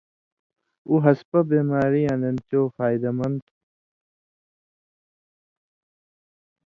اُو 0.87 0.93
ہسپہ 1.05 1.39
بیماریاں 1.49 2.17
دن 2.21 2.35
چو 2.49 2.61
فائدہ 2.75 3.11
مند 3.17 3.37
تُھو۔ 3.45 3.55